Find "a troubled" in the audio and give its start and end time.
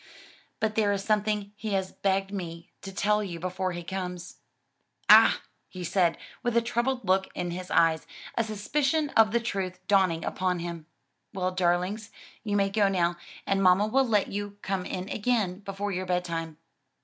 6.57-7.07